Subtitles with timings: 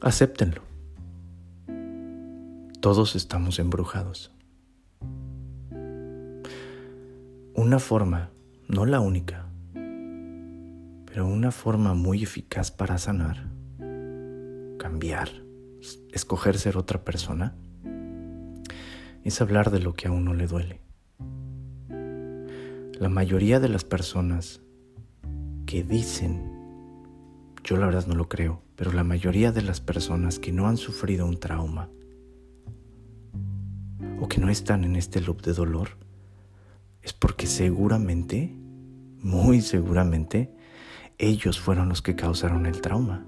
[0.00, 0.62] Acéptenlo.
[2.80, 4.32] Todos estamos embrujados.
[7.56, 8.30] Una forma,
[8.68, 9.46] no la única,
[11.06, 13.48] pero una forma muy eficaz para sanar,
[14.78, 15.30] cambiar,
[16.12, 17.56] escoger ser otra persona,
[19.24, 20.80] es hablar de lo que a uno le duele.
[23.00, 24.60] La mayoría de las personas
[25.66, 26.52] que dicen,
[27.64, 30.76] yo la verdad no lo creo, pero la mayoría de las personas que no han
[30.76, 31.90] sufrido un trauma
[34.20, 35.88] o que no están en este loop de dolor,
[37.02, 38.54] es porque seguramente,
[39.20, 40.54] muy seguramente,
[41.18, 43.26] ellos fueron los que causaron el trauma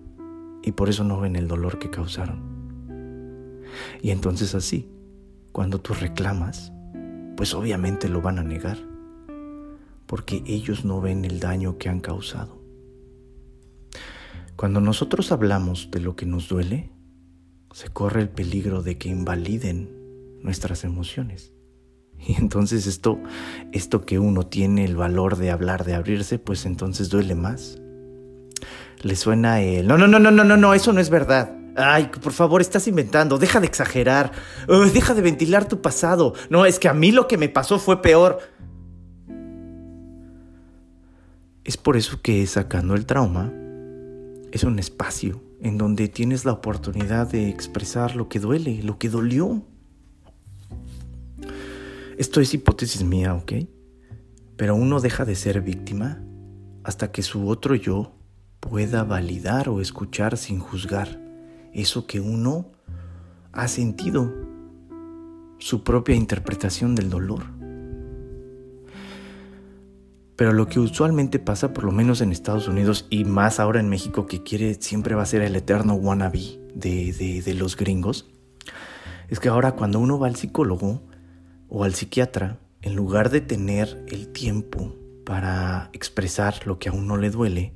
[0.62, 3.60] y por eso no ven el dolor que causaron.
[4.02, 4.88] Y entonces así,
[5.50, 6.72] cuando tú reclamas,
[7.36, 8.78] pues obviamente lo van a negar,
[10.06, 12.59] porque ellos no ven el daño que han causado.
[14.60, 16.92] Cuando nosotros hablamos de lo que nos duele,
[17.72, 19.88] se corre el peligro de que invaliden
[20.42, 21.54] nuestras emociones.
[22.18, 23.18] Y entonces esto,
[23.72, 27.78] esto que uno tiene el valor de hablar, de abrirse, pues entonces duele más.
[29.00, 31.56] Le suena el, no, no, no, no, no, no, no, eso no es verdad.
[31.74, 34.30] Ay, por favor, estás inventando, deja de exagerar,
[34.92, 36.34] deja de ventilar tu pasado.
[36.50, 38.40] No, es que a mí lo que me pasó fue peor.
[41.64, 43.54] Es por eso que sacando el trauma
[44.52, 49.08] es un espacio en donde tienes la oportunidad de expresar lo que duele, lo que
[49.08, 49.62] dolió.
[52.18, 53.52] Esto es hipótesis mía, ¿ok?
[54.56, 56.22] Pero uno deja de ser víctima
[56.84, 58.12] hasta que su otro yo
[58.60, 61.20] pueda validar o escuchar sin juzgar
[61.72, 62.72] eso que uno
[63.52, 64.32] ha sentido,
[65.58, 67.59] su propia interpretación del dolor.
[70.40, 73.90] Pero lo que usualmente pasa, por lo menos en Estados Unidos y más ahora en
[73.90, 78.26] México, que quiere siempre va a ser el eterno wannabe de, de, los gringos,
[79.28, 81.02] es que ahora cuando uno va al psicólogo,
[81.68, 87.18] o al psiquiatra, en lugar de tener el tiempo para expresar lo que a uno
[87.18, 87.74] le duele,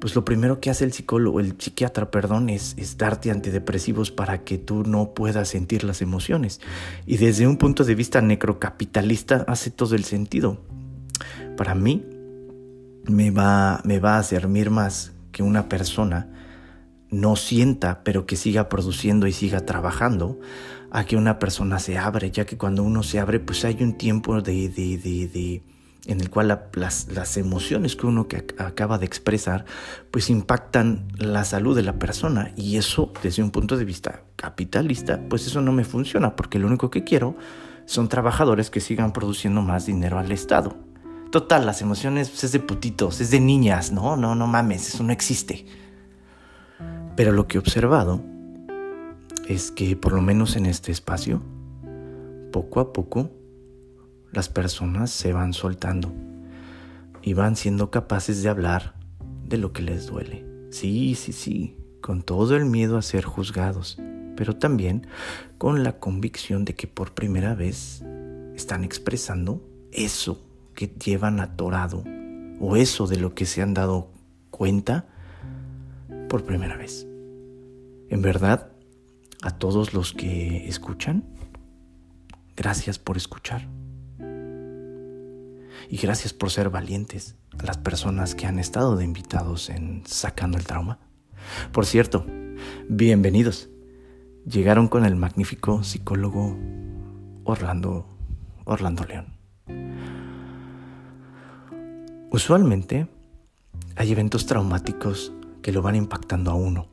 [0.00, 4.44] pues lo primero que hace el psicólogo, el psiquiatra, perdón, es, es, darte antidepresivos para
[4.44, 6.60] que tú no puedas sentir las emociones.
[7.06, 10.60] Y desde un punto de vista necrocapitalista hace todo el sentido.
[11.56, 12.04] Para mí
[13.04, 16.28] me va, me va a servir más que una persona
[17.12, 20.40] no sienta, pero que siga produciendo y siga trabajando,
[20.90, 23.96] a que una persona se abre, ya que cuando uno se abre, pues hay un
[23.96, 25.62] tiempo de, de, de,
[26.06, 29.64] en el cual las, las, emociones que uno que acaba de expresar,
[30.10, 32.52] pues impactan la salud de la persona.
[32.56, 36.66] Y eso, desde un punto de vista capitalista, pues eso no me funciona, porque lo
[36.66, 37.36] único que quiero
[37.86, 40.91] son trabajadores que sigan produciendo más dinero al Estado.
[41.32, 45.02] Total, las emociones pues, es de putitos, es de niñas, no, no, no mames, eso
[45.02, 45.64] no existe.
[47.16, 48.22] Pero lo que he observado
[49.48, 51.42] es que por lo menos en este espacio,
[52.52, 53.30] poco a poco,
[54.30, 56.12] las personas se van soltando
[57.22, 58.94] y van siendo capaces de hablar
[59.48, 60.44] de lo que les duele.
[60.70, 63.98] Sí, sí, sí, con todo el miedo a ser juzgados,
[64.36, 65.06] pero también
[65.56, 68.04] con la convicción de que por primera vez
[68.54, 72.04] están expresando eso que llevan atorado
[72.60, 74.10] o eso de lo que se han dado
[74.50, 75.06] cuenta
[76.28, 77.06] por primera vez.
[78.08, 78.70] En verdad,
[79.42, 81.24] a todos los que escuchan,
[82.56, 83.68] gracias por escuchar.
[85.88, 90.56] Y gracias por ser valientes a las personas que han estado de invitados en Sacando
[90.56, 90.98] el Trauma.
[91.72, 92.24] Por cierto,
[92.88, 93.68] bienvenidos.
[94.46, 96.56] Llegaron con el magnífico psicólogo
[97.44, 98.06] Orlando,
[98.64, 99.26] Orlando León.
[102.32, 103.08] Usualmente
[103.94, 106.88] hay eventos traumáticos que lo van impactando a uno,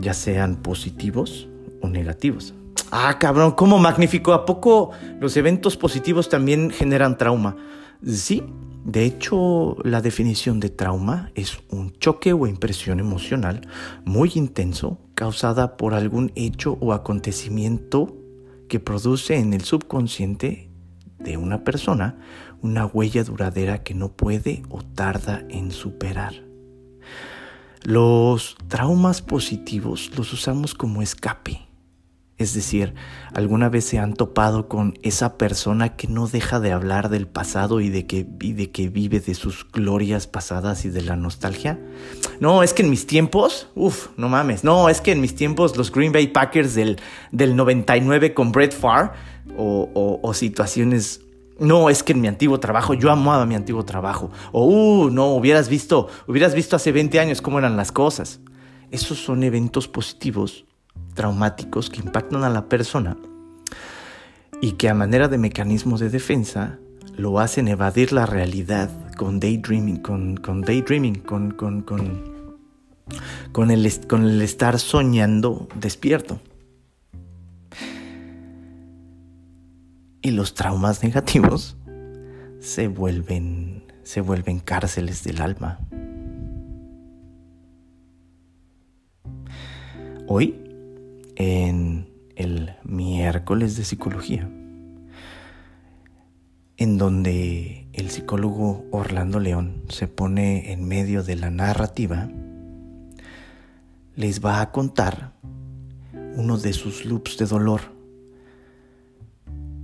[0.00, 1.48] ya sean positivos
[1.80, 2.52] o negativos.
[2.90, 4.32] Ah, cabrón, ¿cómo magnífico?
[4.32, 7.56] ¿A poco los eventos positivos también generan trauma?
[8.04, 8.42] Sí,
[8.84, 13.68] de hecho, la definición de trauma es un choque o impresión emocional
[14.04, 18.16] muy intenso causada por algún hecho o acontecimiento
[18.68, 20.72] que produce en el subconsciente
[21.20, 22.18] de una persona
[22.62, 26.34] una huella duradera que no puede o tarda en superar.
[27.82, 31.66] Los traumas positivos los usamos como escape
[32.42, 32.94] es decir,
[33.32, 37.80] ¿alguna vez se han topado con esa persona que no deja de hablar del pasado
[37.80, 38.26] y de que,
[38.72, 41.78] que vive de sus glorias pasadas y de la nostalgia?
[42.40, 45.76] No, es que en mis tiempos, uff, no mames, no, es que en mis tiempos
[45.76, 46.98] los Green Bay Packers del,
[47.30, 49.12] del 99 con Brett Farr
[49.56, 51.20] o, o situaciones
[51.62, 54.30] no, es que en mi antiguo trabajo, yo amaba mi antiguo trabajo.
[54.50, 58.40] O, uh, no, hubieras visto, hubieras visto hace 20 años cómo eran las cosas.
[58.90, 60.66] esos son eventos positivos,
[61.14, 63.16] traumáticos, que impactan a la persona
[64.60, 66.78] y que a manera de mecanismo de defensa
[67.16, 72.22] lo hacen evadir la realidad con daydreaming, con, con daydreaming, con, con, con,
[73.52, 76.40] con, el, con el estar soñando despierto.
[80.22, 81.76] Y los traumas negativos
[82.60, 85.80] se vuelven, se vuelven cárceles del alma.
[90.28, 90.56] Hoy,
[91.34, 94.48] en el miércoles de psicología,
[96.76, 102.30] en donde el psicólogo Orlando León se pone en medio de la narrativa,
[104.14, 105.32] les va a contar
[106.36, 107.80] uno de sus loops de dolor,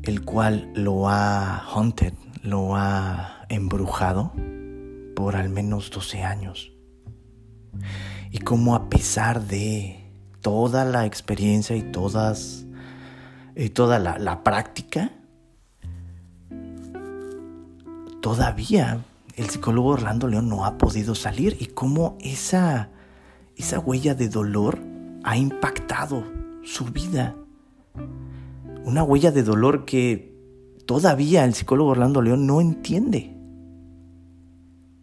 [0.08, 4.32] el cual lo ha haunted, lo ha embrujado
[5.14, 6.72] por al menos 12 años.
[8.30, 10.10] Y cómo a pesar de
[10.40, 12.64] toda la experiencia y todas
[13.54, 15.12] y toda la, práctica,
[18.22, 19.04] todavía
[19.36, 22.88] el psicólogo Orlando León no ha podido salir y cómo esa,
[23.56, 24.78] esa huella de dolor
[25.22, 26.24] ha impactado
[26.64, 27.34] su vida.
[28.88, 30.34] Una huella de dolor que
[30.86, 33.36] todavía el psicólogo Orlando León no entiende.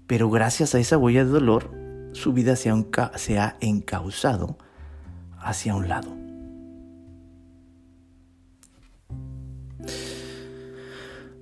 [0.08, 1.70] Pero gracias a esa huella de dolor,
[2.12, 4.58] su vida se ha, se ha encauzado
[5.38, 6.18] hacia un lado.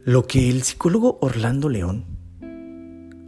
[0.04, 2.04] Lo que el psicólogo Orlando León,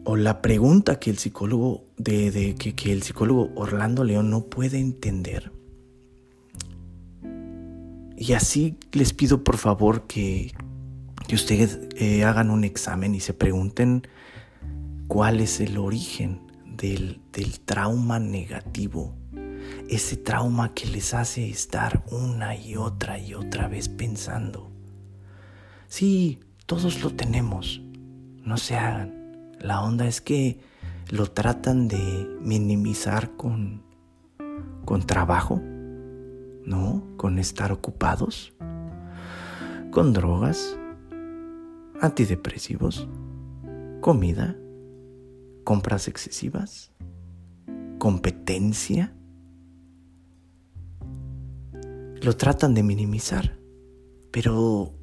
[0.03, 4.77] o la pregunta que el psicólogo, de, que, que, el psicólogo Orlando León no puede
[4.79, 5.53] entender,
[8.17, 10.53] y así les pido por favor que,
[11.27, 14.07] que ustedes eh, hagan un examen y se pregunten
[15.07, 19.15] cuál es el origen del, del trauma negativo,
[19.89, 24.71] ese trauma que les hace estar una y otra y otra vez pensando.
[25.87, 27.81] Sí, todos lo tenemos.
[28.43, 29.55] No se hagan.
[29.59, 30.59] La onda es que
[31.09, 33.83] lo tratan de minimizar con,
[34.85, 35.61] con trabajo,
[36.65, 37.03] ¿no?
[37.17, 38.53] Con estar ocupados,
[39.91, 40.77] con drogas,
[42.01, 43.07] antidepresivos,
[44.01, 44.55] comida,
[45.63, 46.91] compras excesivas,
[47.97, 49.13] competencia.
[52.21, 53.59] Lo tratan de minimizar,
[54.31, 54.93] pero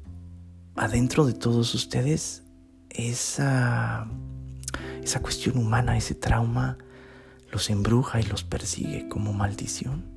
[0.75, 2.43] adentro de todos ustedes
[2.89, 4.07] esa,
[5.01, 6.77] esa cuestión humana, ese trauma,
[7.51, 10.12] los embruja y los persigue como maldición.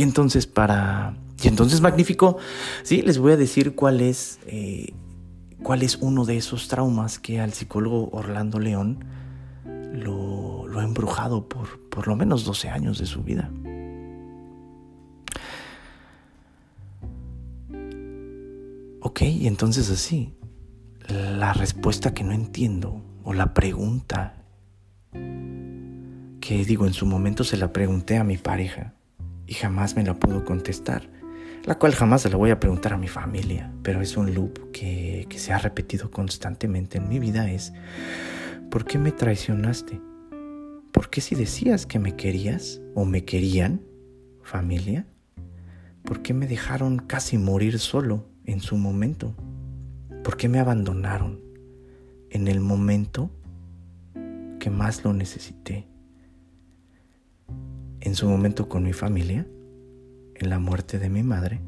[0.00, 1.14] Y entonces para...
[1.42, 2.38] Y entonces magnífico,
[2.84, 4.94] sí, les voy a decir cuál es, eh,
[5.62, 9.04] cuál es uno de esos traumas que al psicólogo Orlando León
[9.92, 13.50] lo, lo ha embrujado por por lo menos 12 años de su vida.
[19.02, 20.34] Ok, y entonces así,
[21.10, 24.46] la respuesta que no entiendo o la pregunta
[25.12, 28.94] que digo en su momento se la pregunté a mi pareja
[29.50, 31.10] y jamás me la pudo contestar,
[31.64, 34.70] la cual jamás se la voy a preguntar a mi familia, pero es un loop
[34.70, 37.74] que, que se ha repetido constantemente en mi vida es,
[38.70, 40.00] ¿por qué me traicionaste?
[40.90, 43.82] ¿Por qué si decías que me querías o me querían,
[44.42, 45.04] familia?
[46.04, 48.30] ¿Por qué me dejaron casi morir solo?
[48.50, 49.34] en su momento?
[50.24, 51.40] ¿Por qué me abandonaron
[52.30, 53.30] en el momento
[54.58, 55.86] que más lo necesité?
[58.00, 59.46] En su momento con mi familia,
[60.34, 61.60] en la muerte de mi madre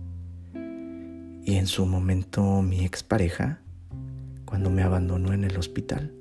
[1.44, 3.60] y en su momento mi expareja
[4.44, 6.12] cuando me abandonó en el hospital.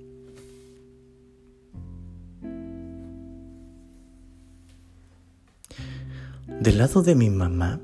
[6.60, 7.80] Del lado de mi mamá,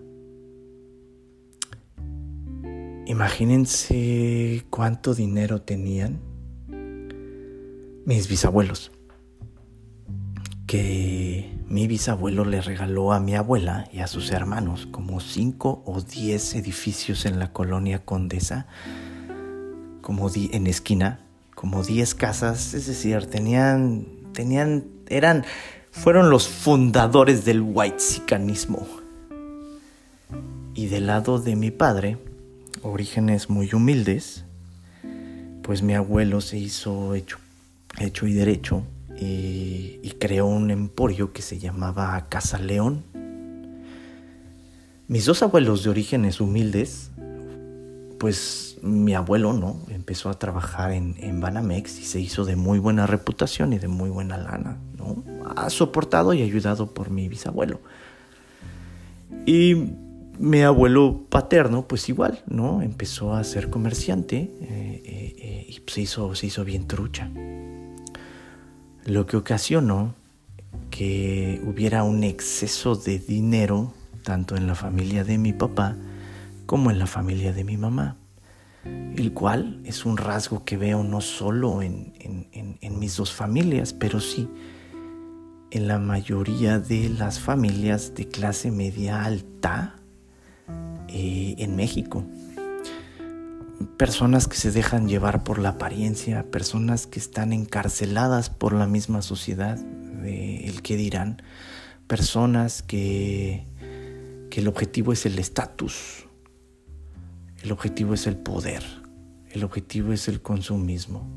[3.08, 6.20] Imagínense cuánto dinero tenían
[8.06, 8.92] mis bisabuelos.
[10.68, 16.02] Que mi bisabuelo le regaló a mi abuela y a sus hermanos como cinco o
[16.02, 18.68] diez edificios en la colonia Condesa,
[20.02, 21.22] como en esquina,
[21.56, 25.46] como diez casas, es decir, tenían, tenían, eran,
[25.90, 28.86] fueron los fundadores del white sicanismo.
[30.74, 32.18] Y del lado de mi padre,
[32.82, 34.44] orígenes muy humildes,
[35.64, 37.38] pues mi abuelo se hizo hecho,
[38.00, 38.84] hecho y derecho
[39.20, 43.04] y, creó un emporio que se llamaba Casa León.
[45.08, 47.12] Mis dos abuelos de orígenes humildes
[48.18, 49.80] pues mi abuelo, ¿no?
[49.90, 53.88] Empezó a trabajar en, en, Banamex y se hizo de muy buena reputación y de
[53.88, 55.24] muy buena lana, ¿no?
[55.56, 57.80] Ha soportado y ayudado por mi bisabuelo.
[59.46, 59.94] Y
[60.40, 62.82] mi abuelo paterno, pues igual, ¿no?
[62.82, 67.30] Empezó a ser comerciante eh, eh, eh, y se hizo, se hizo bien trucha.
[69.08, 70.14] Lo que ocasionó
[70.92, 75.96] que hubiera un exceso de dinero tanto en la familia de mi papá
[76.66, 78.18] como en la familia de mi mamá,
[78.84, 82.12] el cual es un rasgo que veo no solo en,
[83.00, 84.50] mis dos familias, pero sí
[85.72, 89.96] en la mayoría de las familias de clase media alta
[91.08, 92.26] eh, en México.
[93.98, 99.22] Personas que se dejan llevar por la apariencia, personas que están encarceladas por la misma
[99.22, 99.80] sociedad,
[100.24, 101.42] el que dirán,
[102.08, 103.66] personas que,
[104.50, 106.28] que el objetivo es el estatus,
[107.64, 108.84] el objetivo es el poder,
[109.52, 111.28] el objetivo es el consumismo.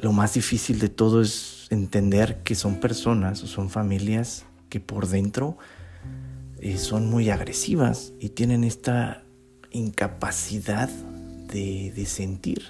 [0.00, 5.08] Lo más difícil de todo es entender que son personas o son familias que por
[5.08, 5.58] dentro
[6.58, 9.24] eh, son muy agresivas y tienen esta
[9.70, 12.62] incapacidad de, de sentir,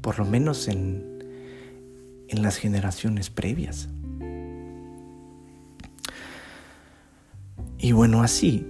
[0.00, 1.24] por lo menos en,
[2.28, 3.88] en las generaciones previas.
[7.78, 8.66] Y bueno, así,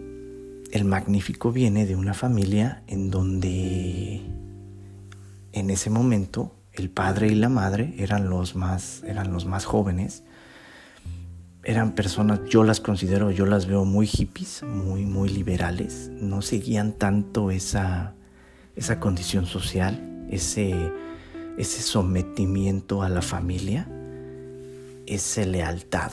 [0.71, 4.23] el magnífico viene de una familia en donde
[5.53, 10.23] en ese momento el padre y la madre eran los más, eran los más jóvenes.
[11.63, 16.11] Eran personas, yo las considero, yo las veo muy hippies, muy, muy liberales.
[16.15, 18.15] No seguían tanto esa,
[18.77, 20.75] esa condición social, ese,
[21.59, 23.87] ese sometimiento a la familia,
[25.07, 26.13] esa lealtad,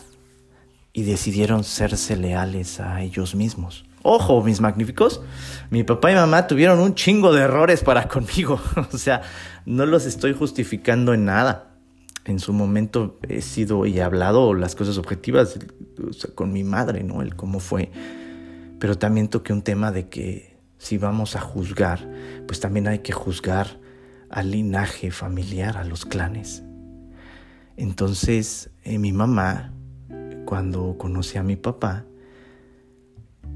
[0.92, 3.86] y decidieron serse leales a ellos mismos.
[4.02, 5.22] Ojo, mis magníficos,
[5.70, 8.60] mi papá y mamá tuvieron un chingo de errores para conmigo,
[8.92, 9.22] o sea,
[9.66, 11.67] no los estoy justificando en nada.
[12.28, 15.58] En su momento he sido y he hablado las cosas objetivas
[16.36, 17.22] con mi madre, ¿no?
[17.22, 17.90] El cómo fue.
[18.80, 22.08] Pero también toqué un tema de que si vamos a juzgar,
[22.46, 23.80] pues también hay que juzgar
[24.30, 26.64] al linaje familiar, a los clanes.
[27.78, 29.74] Entonces, eh, mi mamá,
[30.46, 32.06] cuando conocí a mi papá,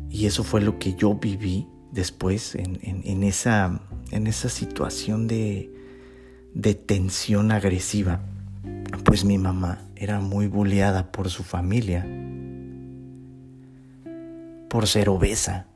[0.09, 5.73] y eso fue lo que yo viví después en, esa, en esa situación de,
[6.53, 8.21] de tensión agresiva,
[9.03, 12.05] pues mi mamá era muy bulleada por su familia,
[14.69, 15.67] por ser obesa.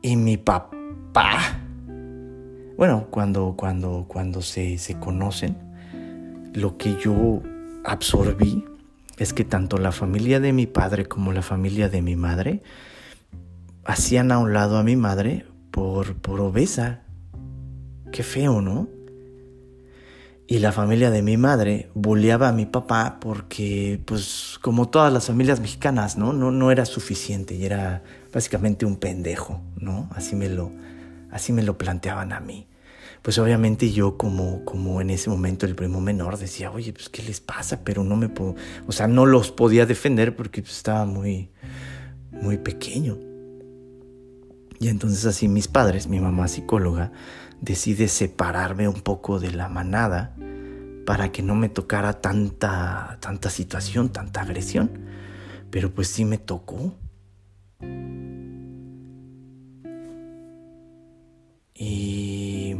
[0.00, 1.58] Y mi papá
[2.78, 5.56] bueno, cuando, cuando, cuando se, se conocen,
[6.54, 7.42] lo que yo
[7.84, 8.64] absorbí
[9.16, 12.62] es que tanto la familia de mi padre como la familia de mi madre
[13.84, 17.02] hacían a un lado a mi madre por, por obesa.
[18.12, 18.88] Qué feo, ¿no?
[20.48, 25.26] Y la familia de mi madre bulleaba a mi papá porque, pues, como todas las
[25.26, 26.32] familias mexicanas, ¿no?
[26.32, 28.02] No, no era suficiente y era
[28.32, 30.08] básicamente un pendejo, ¿no?
[30.14, 30.72] Así me lo,
[31.30, 32.66] Así me lo planteaban a mí.
[33.22, 37.22] Pues obviamente yo como, como en ese momento el primo menor decía, oye, pues ¿qué
[37.22, 37.80] les pasa?
[37.84, 38.54] Pero no me puedo,
[38.86, 41.50] o sea, no los podía defender porque pues, estaba muy,
[42.30, 43.18] muy pequeño.
[44.78, 47.10] Y entonces así mis padres, mi mamá psicóloga,
[47.60, 50.36] decide separarme un poco de la manada
[51.08, 54.90] para que no me tocara tanta, tanta situación, tanta agresión.
[55.70, 56.98] Pero pues sí me tocó.
[61.74, 62.76] Y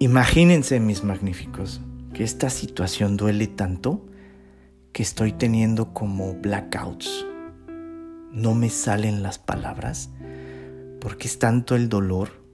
[0.00, 1.80] imagínense, mis magníficos,
[2.12, 4.06] que esta situación duele tanto
[4.92, 7.24] que estoy teniendo como blackouts.
[8.32, 10.10] No me salen las palabras
[11.00, 12.44] porque es tanto el dolor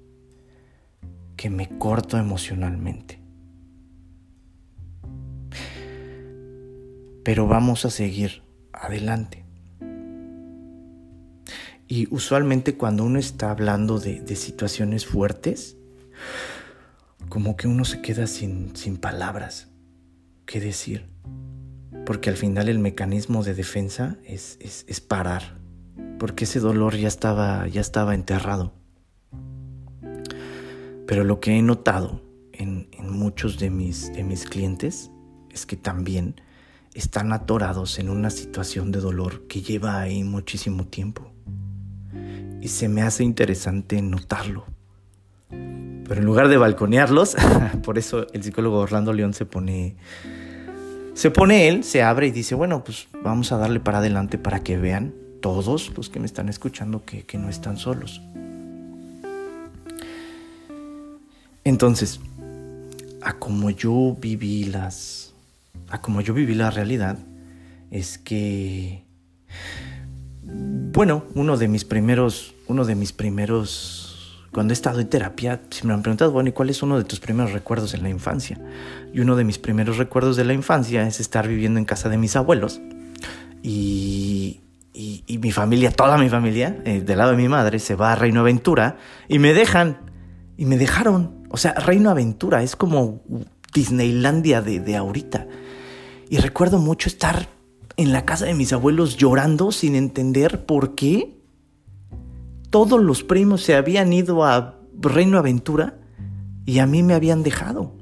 [1.37, 3.16] que me corto emocionalmente.
[7.27, 9.45] Pero vamos a seguir adelante.
[11.89, 15.77] Y usualmente cuando uno está hablando de, situaciones fuertes,
[17.29, 19.67] como que uno se queda sin, sin palabras
[20.45, 21.09] que decir.
[22.05, 25.59] Porque al final el mecanismo de defensa es, es, parar.
[26.21, 28.73] Porque ese dolor ya estaba, ya estaba enterrado.
[31.09, 35.11] Pero lo que he notado en, en muchos de mis, de mis clientes
[35.51, 36.41] es que también
[36.97, 41.31] están atorados en una situación de dolor que lleva ahí muchísimo tiempo
[42.61, 44.65] y se me hace interesante notarlo.
[45.49, 47.37] Pero en lugar de balconearlos,
[47.83, 49.97] por eso el psicólogo Orlando León se pone
[51.15, 54.63] se pone él, se abre y dice, bueno, pues vamos a darle para adelante para
[54.63, 58.21] que vean todos los que me están escuchando que, que no están solos.
[61.65, 62.21] Entonces,
[63.23, 65.26] a como yo viví las.
[65.91, 67.19] A como yo viví la realidad,
[67.91, 69.05] es que.
[70.43, 72.55] Bueno, uno de mis primeros.
[72.67, 74.03] Uno de mis primeros.
[74.53, 77.05] Cuando he estado en terapia, si me han preguntado, bueno, ¿y cuál es uno de
[77.05, 78.59] tus primeros recuerdos en la infancia?
[79.13, 82.17] Y uno de mis primeros recuerdos de la infancia es estar viviendo en casa de
[82.17, 82.81] mis abuelos.
[83.63, 84.61] Y,
[84.95, 88.17] y, mi familia, toda mi familia, eh, del lado de mi madre, se va a
[88.17, 88.97] Reino Aventura
[89.29, 89.99] y me dejan.
[90.57, 91.47] Y me dejaron.
[91.51, 93.21] O sea, Reino Aventura es como
[93.75, 95.47] Disneylandia de, de ahorita.
[96.29, 97.49] Y recuerdo mucho estar
[97.97, 101.37] en la casa de mis abuelos llorando sin entender por qué
[102.71, 105.99] todos los primos se habían ido a Reino Aventura
[106.65, 107.93] y a mí me habían dejado.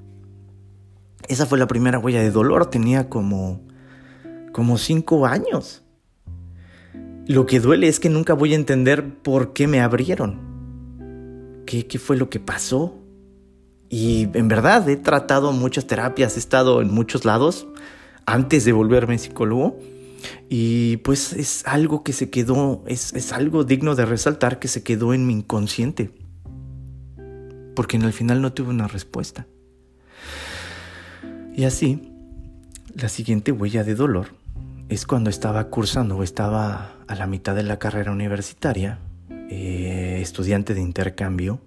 [1.28, 3.60] Esa fue la primera huella de dolor, tenía como,
[4.52, 5.82] como cinco años.
[7.26, 11.62] Lo que duele es que nunca voy a entender por qué me abrieron.
[11.66, 12.94] ¿Qué, qué fue lo que pasó?
[13.88, 17.66] Y en verdad he tratado muchas terapias, he estado en muchos lados
[18.26, 19.78] antes de volverme psicólogo.
[20.48, 24.82] Y pues es algo que se quedó, es, es algo digno de resaltar que se
[24.82, 26.10] quedó en mi inconsciente.
[27.74, 29.46] Porque en el final no tuve una respuesta.
[31.54, 32.12] Y así,
[32.94, 34.28] la siguiente huella de dolor
[34.88, 38.98] es cuando estaba cursando o estaba a la mitad de la carrera universitaria,
[39.50, 41.60] eh, estudiante de intercambio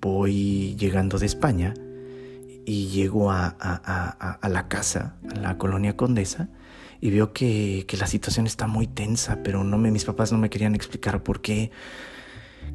[0.00, 1.74] voy llegando de España
[2.68, 3.56] y llego a,
[4.42, 6.50] la casa, a la colonia Condesa,
[7.00, 11.22] y veo que, la situación está muy tensa, pero mis papás no me querían explicar
[11.22, 11.70] por qué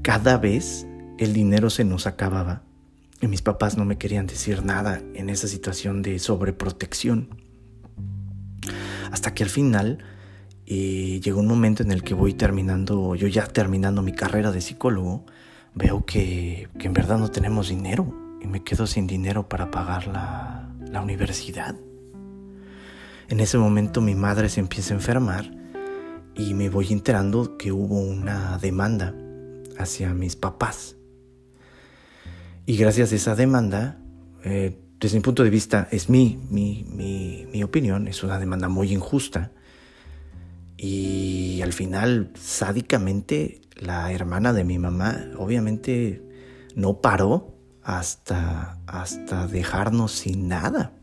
[0.01, 0.87] cada vez
[1.19, 2.63] el dinero se nos acababa
[3.21, 7.29] y mis papás no me querían decir nada en esa situación de sobreprotección.
[9.11, 9.99] Hasta que al final
[10.65, 14.59] eh, llegó un momento en el que voy terminando, yo ya terminando mi carrera de
[14.59, 15.23] psicólogo,
[15.75, 20.69] veo que, en verdad no tenemos dinero y me quedo sin dinero para pagar la,
[20.91, 21.75] la universidad.
[23.29, 25.51] En ese momento mi madre se empieza a enfermar
[26.35, 29.15] y me voy enterando que hubo una demanda
[29.77, 30.97] hacia mis papás.
[32.65, 33.97] Y gracias a esa demanda,
[34.43, 38.69] eh, desde mi punto de vista, es mi, mi, mi, mi opinión, es una demanda
[38.69, 39.51] muy injusta.
[40.77, 46.21] Y al final, sádicamente, la hermana de mi mamá obviamente
[46.75, 47.52] no paró
[47.83, 50.93] hasta, hasta dejarnos sin nada.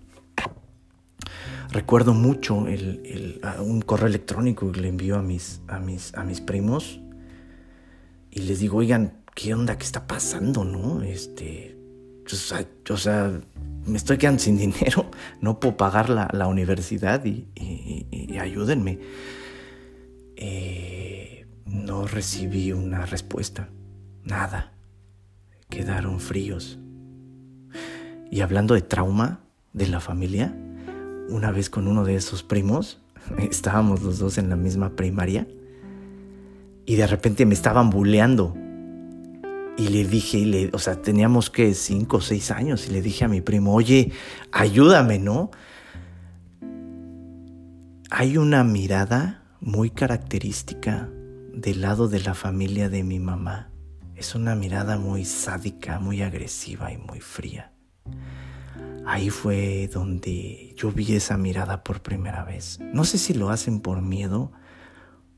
[1.71, 6.41] Recuerdo mucho el, un correo electrónico que le envió a mis, a, mis, a mis
[6.41, 7.01] primos
[8.31, 9.79] y les digo, oigan, ¿qué onda?
[9.79, 10.65] ¿Qué está pasando?
[10.65, 11.03] ¿No?
[11.03, 11.77] Este,
[12.89, 13.41] o sea,
[13.87, 18.99] me estoy quedando sin dinero, no puedo pagar la, universidad y, y ayúdenme.
[20.37, 23.69] Eh, no recibí una respuesta.
[24.25, 24.73] Nada.
[25.71, 26.79] Quedaron fríos.
[28.31, 29.41] Y hablando de trauma
[29.73, 30.55] de la familia,
[31.29, 33.01] una vez con uno de esos primos,
[33.39, 35.47] estábamos los dos en la misma primaria,
[36.87, 38.55] y de repente me estaban buleando.
[39.77, 43.25] Y le dije, le, o sea, teníamos que cinco o seis años, y le dije
[43.25, 44.13] a mi primo, oye,
[44.53, 45.51] ayúdame, ¿no?
[48.11, 51.09] Hay una mirada muy característica
[51.55, 53.70] del lado de la familia de mi mamá.
[54.21, 57.73] Es una mirada muy sádica, muy agresiva y muy fría.
[59.07, 62.79] Ahí fue donde yo vi esa mirada por primera vez.
[62.93, 64.53] No sé si lo hacen por miedo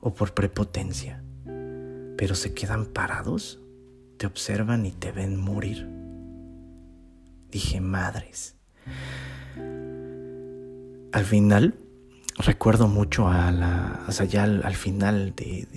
[0.00, 1.22] o por prepotencia,
[2.16, 3.60] pero se quedan parados,
[4.16, 5.88] te observan y te ven morir.
[7.52, 8.56] Dije, madres.
[11.12, 11.76] Al final
[12.36, 15.68] recuerdo mucho a la, o sea, ya al, final de,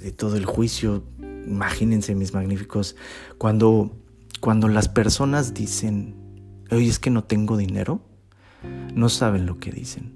[0.00, 1.04] de, todo el juicio,
[1.46, 2.96] imagínense mis magníficos,
[3.38, 3.96] cuando,
[4.40, 6.14] cuando las personas dicen,
[6.70, 8.00] oye, es que no tengo dinero,
[8.94, 10.12] no saben lo que dicen.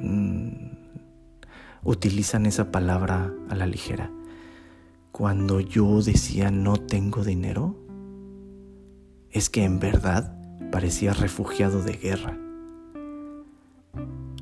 [0.00, 0.74] Mm,
[1.82, 4.10] utilizan esa palabra a la ligera.
[5.12, 7.76] Cuando yo decía no tengo dinero,
[9.30, 10.36] es que en verdad
[10.70, 12.38] parecía refugiado de guerra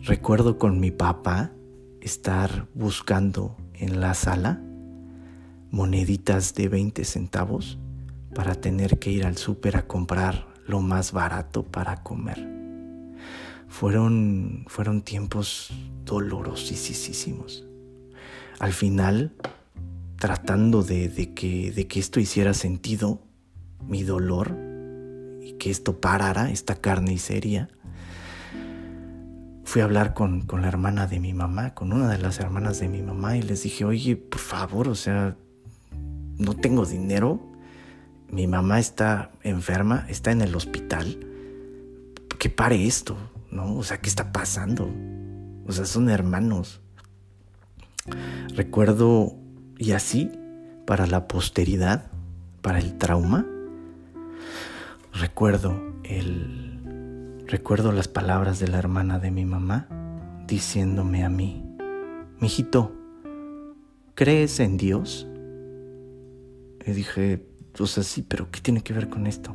[0.04, 1.52] Recuerdo con mi papá
[2.00, 4.60] estar buscando en la sala
[5.72, 7.78] moneditas de 20 centavos
[8.34, 12.46] para tener que ir al súper a comprar lo más barato para comer.
[13.68, 15.72] Fueron, fueron tiempos
[16.04, 17.64] dolorosísimos.
[18.58, 19.32] Al final,
[20.18, 23.22] tratando de, de, que, de que esto hiciera sentido,
[23.80, 24.54] mi dolor,
[25.40, 27.70] y que esto parara, esta carnicería,
[29.64, 32.78] fui a hablar con, con la hermana de mi mamá, con una de las hermanas
[32.78, 35.38] de mi mamá, y les dije, oye, por favor, o sea,
[36.42, 37.40] no tengo dinero,
[38.28, 41.18] mi mamá está enferma, está en el hospital,
[42.38, 43.16] que pare esto,
[43.50, 43.76] ¿no?
[43.76, 44.90] O sea, ¿qué está pasando?
[45.66, 46.80] O sea, son hermanos.
[48.54, 49.36] Recuerdo,
[49.78, 50.30] y así,
[50.86, 52.10] para la posteridad,
[52.62, 53.46] para el trauma,
[55.12, 59.86] recuerdo el recuerdo las palabras de la hermana de mi mamá
[60.46, 61.62] diciéndome a mí,
[62.40, 62.92] mijito,
[64.14, 65.28] ¿crees en Dios?
[66.86, 67.46] Y dije,
[67.78, 69.54] o sea, sí, pero ¿qué tiene que ver con esto?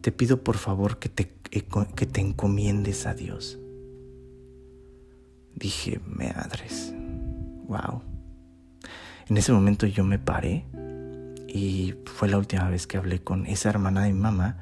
[0.00, 3.58] Te pido por favor que te, que te encomiendes a Dios.
[5.54, 6.92] Dije, madres,
[7.66, 8.02] wow.
[9.28, 10.66] En ese momento yo me paré
[11.48, 14.58] y fue la última vez que hablé con esa hermana de mi mamá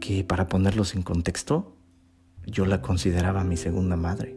[0.00, 1.76] que para ponerlos en contexto,
[2.44, 4.36] yo la consideraba mi segunda madre.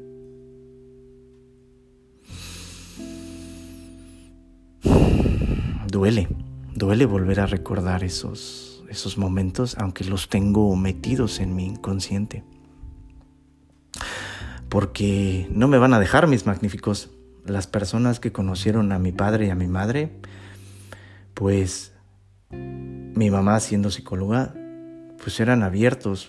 [5.87, 6.27] Duele,
[6.75, 12.43] duele volver a recordar esos, esos momentos, aunque los tengo metidos en mi inconsciente.
[14.69, 17.09] Porque no me van a dejar mis magníficos.
[17.45, 20.19] Las personas que conocieron a mi padre y a mi madre,
[21.33, 21.93] pues
[22.49, 24.53] mi mamá siendo psicóloga,
[25.21, 26.27] pues eran abiertos.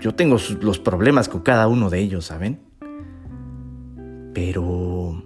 [0.00, 2.60] Yo tengo los problemas con cada uno de ellos, ¿saben?
[4.34, 5.24] Pero...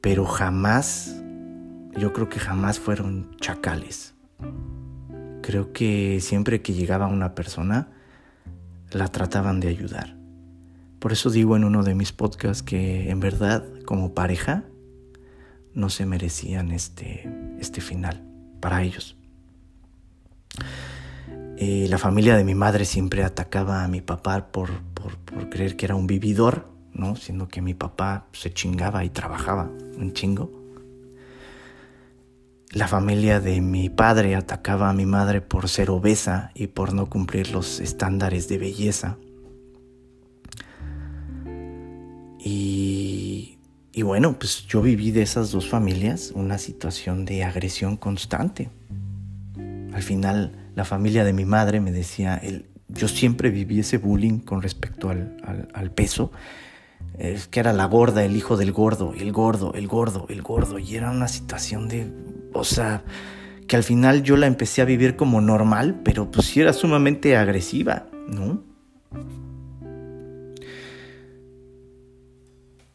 [0.00, 1.20] Pero jamás,
[1.98, 4.14] yo creo que jamás fueron chacales.
[5.42, 7.88] Creo que siempre que llegaba una persona,
[8.90, 10.16] la trataban de ayudar.
[10.98, 14.64] Por eso digo en uno de mis podcasts que en verdad, como pareja,
[15.74, 17.30] no se merecían este,
[17.60, 18.22] este final
[18.60, 19.16] para ellos.
[21.58, 25.16] Eh, la familia de mi madre siempre atacaba a mi papá por, por,
[25.48, 27.16] creer que era un vividor, ¿no?
[27.16, 30.55] Siendo que mi papá se chingaba y trabajaba un chingo.
[32.76, 37.06] La familia de mi padre atacaba a mi madre por ser obesa y por no
[37.08, 39.16] cumplir los estándares de belleza.
[42.38, 43.56] Y,
[43.94, 48.68] y bueno, pues yo viví de esas dos familias una situación de agresión constante.
[49.94, 54.40] Al final la familia de mi madre me decía, el, yo siempre viví ese bullying
[54.40, 56.30] con respecto al, peso,
[57.16, 60.78] es que era la gorda, el hijo del gordo, el gordo, el gordo, el gordo,
[60.78, 62.12] y era una situación de,
[62.56, 63.04] o sea,
[63.66, 67.36] que al final yo la empecé a vivir como normal, pero pues sí era sumamente
[67.36, 68.62] agresiva, ¿no?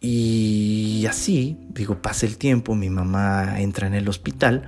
[0.03, 4.67] Y así, digo, pasa el tiempo, mi mamá entra en el hospital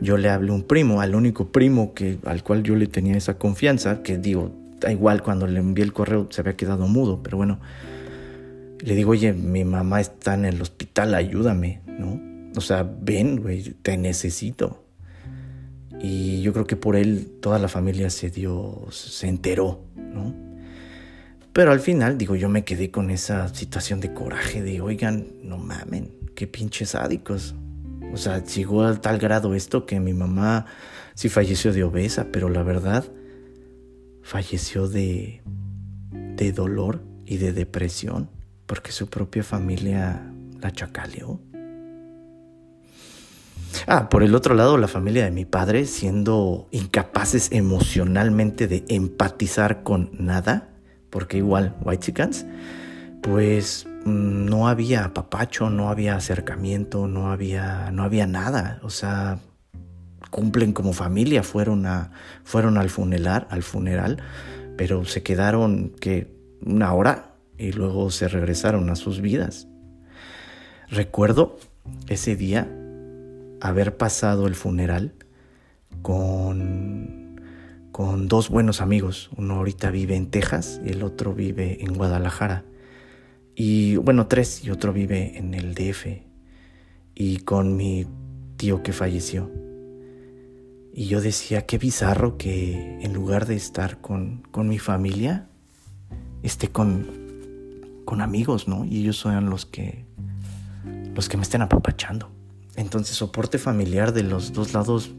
[0.00, 3.16] yo le hablé a un primo, al único primo que, al cual yo le tenía
[3.16, 7.22] esa confianza, que digo, da igual, cuando le envié el correo se había quedado mudo,
[7.22, 7.60] pero bueno,
[8.80, 12.29] le digo, oye, mi mamá está en el hospital, ayúdame, ¿no?
[12.56, 14.84] O sea, ven, güey, te necesito.
[16.00, 20.34] Y yo creo que por él toda la familia se dio, se enteró, ¿no?
[21.52, 25.58] Pero al final, digo, yo me quedé con esa situación de coraje de, oigan, no
[25.58, 27.54] mamen, qué pinches sádicos.
[28.12, 30.66] O sea, llegó a tal grado esto que mi mamá
[31.14, 33.04] sí falleció de obesa, pero la verdad
[34.22, 35.42] falleció de,
[36.36, 38.30] de dolor y de depresión
[38.70, 41.40] porque su propia familia la chacaleó.
[43.86, 49.82] Ah, por el otro lado, la familia de mi padre, siendo incapaces emocionalmente de empatizar
[49.82, 50.68] con nada,
[51.10, 52.46] porque igual, White Chickens,
[53.22, 58.80] pues Mm, no había papacho, no había acercamiento, no había, no había nada.
[58.82, 59.40] O sea,
[60.30, 62.12] cumplen como familia, fueron, a,
[62.44, 64.22] fueron al funeral, al funeral,
[64.76, 69.68] pero se quedaron que una hora y luego se regresaron a sus vidas.
[70.88, 71.58] Recuerdo
[72.08, 72.68] ese día
[73.60, 75.14] haber pasado el funeral
[76.02, 77.40] con,
[77.92, 79.30] con dos buenos amigos.
[79.36, 82.64] Uno ahorita vive en Texas y el otro vive en Guadalajara.
[83.54, 86.06] Y bueno, tres y otro vive en el DF.
[87.14, 88.06] Y con mi
[88.56, 89.50] tío que falleció.
[90.92, 95.48] Y yo decía, qué bizarro que en lugar de estar con, con mi familia,
[96.42, 97.06] esté con,
[98.04, 98.84] con amigos, ¿no?
[98.84, 100.04] Y ellos son los que,
[101.14, 102.30] los que me estén apapachando.
[102.76, 105.10] Entonces, soporte familiar de los dos lados,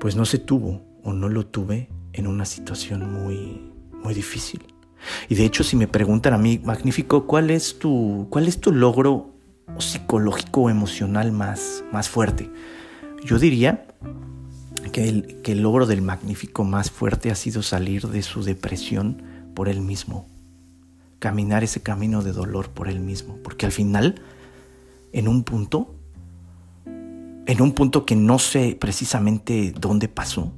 [0.00, 4.62] pues no se tuvo o no lo tuve en una situación muy, muy difícil.
[5.28, 8.72] Y de hecho, si me preguntan a mí, Magnífico, ¿cuál es tu, cuál es tu
[8.72, 9.30] logro
[9.78, 12.50] psicológico o emocional más, más fuerte?
[13.24, 13.86] Yo diría
[14.92, 19.22] que el, que el logro del Magnífico más fuerte ha sido salir de su depresión
[19.54, 20.28] por él mismo.
[21.18, 24.20] caminar ese camino de dolor por él mismo, porque al final,
[25.12, 25.94] en un punto,
[27.46, 30.52] en un punto que no sé precisamente dónde pasó,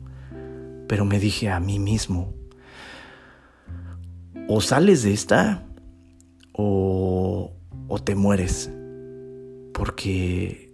[0.89, 2.35] pero me dije a mí mismo,
[4.49, 5.67] o sales de esta
[6.53, 7.53] o,
[7.89, 8.71] o te mueres,
[9.73, 10.65] porque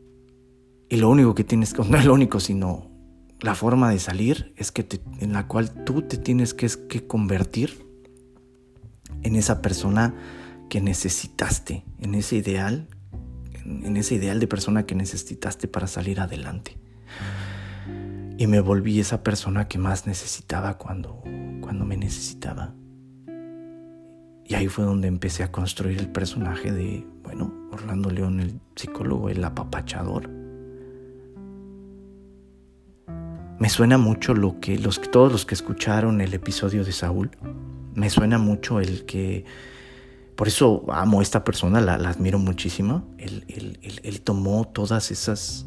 [0.90, 2.90] y lo único que tienes, no es lo único, sino
[3.40, 4.87] la forma de salir es que
[5.20, 7.87] en la cual tú te tienes que, que convertir
[9.23, 10.14] en esa persona
[10.68, 12.88] que necesitaste, en ese ideal,
[13.64, 16.77] en ese ideal de persona que necesitaste para salir adelante.
[18.38, 21.23] Y me volví esa persona que más necesitaba cuando,
[21.61, 22.75] cuando me necesitaba.
[24.46, 29.29] Y ahí fue donde empecé a construir el personaje de, bueno, Orlando León, el psicólogo,
[29.29, 30.40] el apapachador
[33.61, 37.31] Me suena mucho lo que los, todos los que escucharon el episodio de Saúl,
[37.94, 39.44] me suena mucho el que,
[40.40, 43.07] por eso amo a esta persona, la, admiro muchísimo.
[43.18, 45.66] Él, tomó todas esas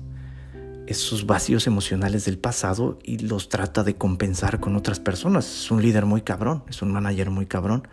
[0.88, 5.46] esos vacíos emocionales del pasado y los trata de compensar con otras personas.
[5.46, 7.88] Es un líder muy cabrón, es un manager muy cabrón.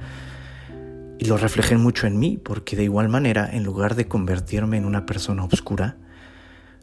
[1.18, 4.86] Y lo reflejé mucho en mí, porque de igual manera, en lugar de convertirme en
[4.86, 5.98] una persona oscura,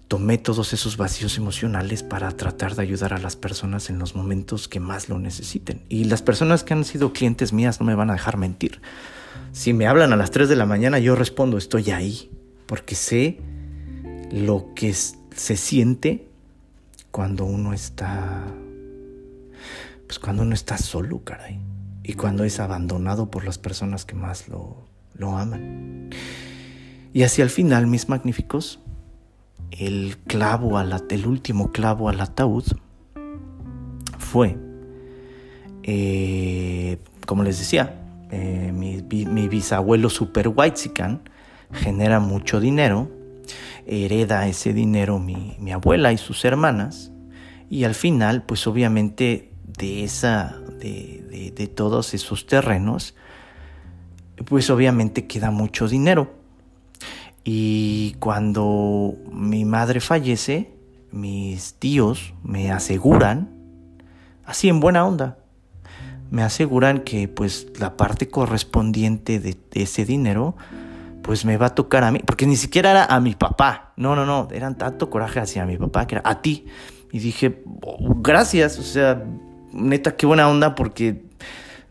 [0.08, 4.68] tomé todos esos vacíos emocionales para tratar de ayudar a las personas en los momentos
[4.68, 5.82] que más lo necesiten.
[5.90, 8.80] Y las personas que han sido clientes mías no me van a dejar mentir.
[9.52, 12.32] Si me hablan a las 3 de la mañana, yo respondo, estoy ahí,
[12.66, 13.40] porque sé
[14.32, 16.28] lo que se siente
[17.12, 18.44] cuando uno está,
[20.06, 21.60] pues cuando uno está solo, caray,
[22.04, 26.10] y cuando es abandonado por las personas que más lo, lo aman.
[27.14, 28.80] Y hacia el final, mis magníficos,
[29.72, 32.66] el clavo, el último clavo al ataúd
[34.18, 34.58] fue,
[35.84, 41.30] eh, como les decía, eh, mi, bisabuelo Super Whitezican
[41.72, 43.10] genera mucho dinero,
[43.86, 47.12] hereda ese dinero mi, abuela y sus hermanas,
[47.70, 53.16] y al final, pues obviamente de esa, de todos esos terrenos,
[54.46, 56.32] pues obviamente queda mucho dinero.
[57.44, 60.70] Y cuando mi madre fallece,
[61.12, 63.50] mis tíos me aseguran,
[64.46, 65.38] así en buena onda,
[66.32, 70.56] me aseguran que pues la parte correspondiente de, ese dinero
[71.22, 74.16] pues me va a tocar a mí, porque ni siquiera era a mi papá, no,
[74.16, 76.68] no, no, eran tanto coraje hacia mi papá que era a ti.
[77.12, 79.24] Y dije, oh, gracias, o sea,
[79.74, 81.22] neta, qué buena onda porque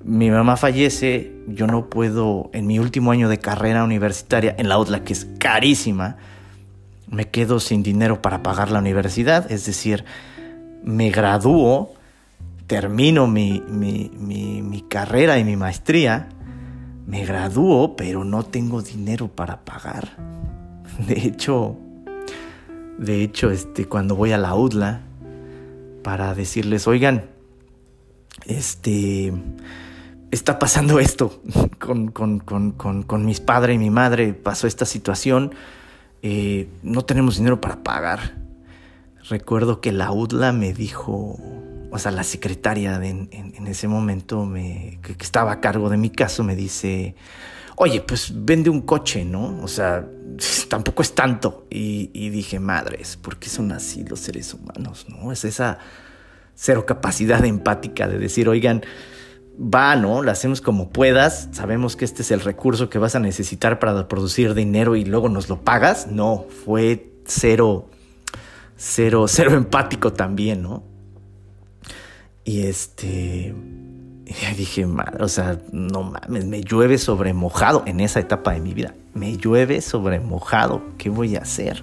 [0.02, 4.78] mi mamá fallece, yo no puedo, en mi último año de carrera universitaria, en la
[4.78, 6.16] UDLA, que es carísima,
[7.08, 10.04] me quedo sin dinero para pagar la universidad, es decir,
[10.82, 11.95] me gradúo,
[12.66, 16.28] termino mi, mi, carrera y mi maestría,
[17.06, 20.16] me gradúo, pero no tengo dinero para pagar.
[21.06, 21.76] De hecho,
[22.98, 25.02] de hecho, este, cuando voy a la UDLA
[26.02, 27.26] para decirles, oigan,
[28.46, 29.32] este,
[30.30, 31.42] está pasando esto
[31.78, 35.52] con, con, mis padres y mi madre, pasó esta situación,
[36.22, 38.34] eh, no tenemos dinero para pagar.
[39.28, 41.38] Recuerdo que la UDLA me dijo,
[41.96, 46.44] o sea, la secretaria en, ese momento me, que, estaba a cargo de mi caso
[46.44, 47.16] me dice,
[47.76, 49.58] oye, pues vende un coche, ¿no?
[49.62, 50.06] O sea,
[50.68, 51.66] tampoco es tanto.
[51.70, 55.32] Y, dije, madres, ¿por qué son así los seres humanos, no?
[55.32, 55.78] Es esa
[56.54, 58.82] cero capacidad empática de decir, oigan,
[59.58, 60.20] va, ¿no?
[60.20, 64.06] Lo hacemos como puedas, sabemos que este es el recurso que vas a necesitar para
[64.06, 66.08] producir dinero y luego nos lo pagas.
[66.08, 67.88] No, fue cero,
[68.76, 70.95] cero, cero empático también, ¿no?
[72.46, 73.52] Y este,
[74.24, 78.60] y dije, madre, o sea, no mames, me llueve sobre mojado en esa etapa de
[78.60, 78.94] mi vida.
[79.14, 81.82] Me llueve sobre mojado, ¿qué voy a hacer?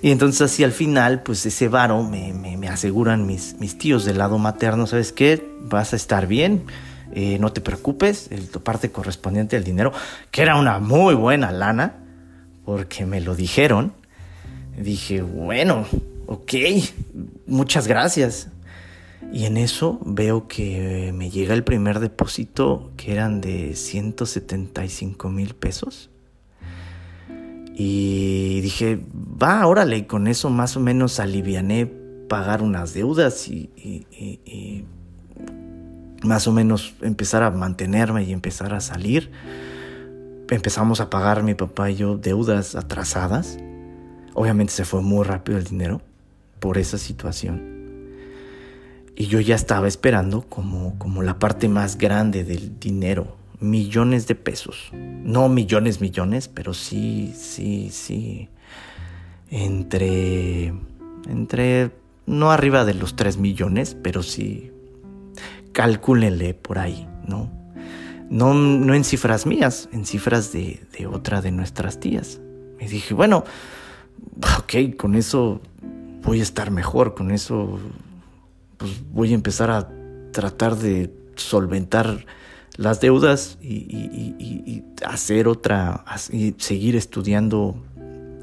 [0.00, 4.16] Y entonces así al final, pues ese varo me, me, aseguran mis, mis, tíos del
[4.16, 5.46] lado materno, ¿sabes qué?
[5.60, 6.64] Vas a estar bien,
[7.12, 9.92] eh, no te preocupes, el, tu parte correspondiente del dinero,
[10.30, 11.96] que era una muy buena lana,
[12.64, 13.92] porque me lo dijeron.
[14.78, 15.84] Dije, bueno,
[16.26, 16.54] ok,
[17.46, 18.48] muchas gracias.
[19.32, 25.54] Y en eso veo que me llega el primer depósito que eran de 175 mil
[25.54, 26.10] pesos.
[27.74, 31.86] Y dije, va, órale, con eso más o menos aliviané
[32.28, 33.70] pagar unas deudas y,
[36.22, 39.30] más o menos empezar a mantenerme y empezar a salir.
[40.50, 43.56] Empezamos a pagar mi papá y yo deudas atrasadas.
[44.34, 46.02] Obviamente se fue muy rápido el dinero
[46.58, 47.79] por esa situación.
[49.16, 54.34] Y yo ya estaba esperando como, como la parte más grande del dinero, millones de
[54.34, 54.90] pesos.
[54.92, 58.48] No millones, millones, pero sí, sí, sí.
[59.50, 60.72] Entre,
[61.28, 61.90] entre,
[62.26, 64.70] no arriba de los 3 millones, pero sí,
[65.72, 67.50] calcúlenle por ahí, ¿no?
[68.30, 72.40] No, no en cifras mías, en cifras de, de otra de nuestras tías.
[72.80, 73.44] Y dije, bueno,
[74.58, 75.60] ok, con eso
[76.22, 77.78] voy a estar mejor, con eso
[78.80, 79.88] pues voy a empezar a
[80.32, 82.24] tratar de solventar
[82.76, 87.76] las deudas y, hacer otra, y seguir estudiando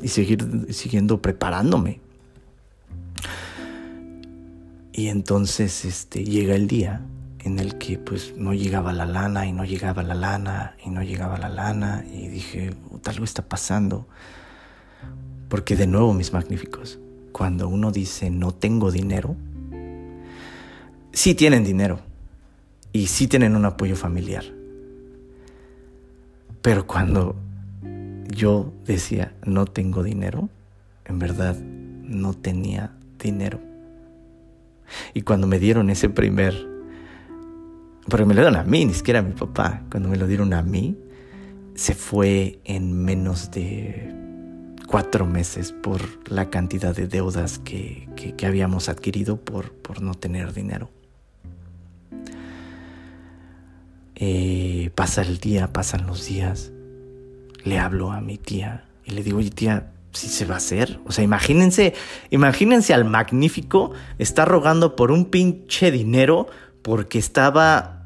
[0.01, 1.99] y seguir siguiendo preparándome.
[4.93, 7.01] Y entonces este, llega el día
[7.39, 11.01] en el que pues no llegaba la lana y no llegaba la lana y no
[11.01, 14.07] llegaba la lana y dije, algo está pasando.
[15.49, 16.99] Porque de nuevo, mis magníficos,
[17.31, 19.35] cuando uno dice no tengo dinero,
[21.17, 21.99] sí tienen dinero
[22.93, 24.45] y sí tienen un apoyo familiar.
[26.61, 27.35] Pero cuando
[28.27, 30.47] yo decía no tengo dinero,
[31.05, 33.59] en verdad no tenía dinero.
[35.15, 36.53] Y cuando me dieron ese primer,
[38.07, 40.53] porque me lo dieron a mí, ni siquiera a mi papá, cuando me lo dieron
[40.53, 40.95] a mí,
[41.73, 44.13] se fue en menos de
[44.87, 45.99] cuatro meses por
[46.29, 48.07] la cantidad de deudas que,
[48.45, 50.91] habíamos adquirido por, por no tener dinero.
[54.19, 56.71] Eh, pasa el día, pasan los días.
[57.63, 60.99] Le hablo a mi tía y le digo, oye tía, si se va a hacer.
[61.05, 61.93] O sea, imagínense,
[62.31, 66.47] imagínense al magnífico está rogando por un pinche dinero
[66.81, 68.05] porque estaba